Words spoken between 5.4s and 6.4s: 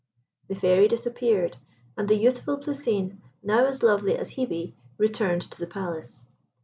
to the palace.